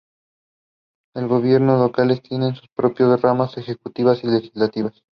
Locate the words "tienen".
2.23-2.55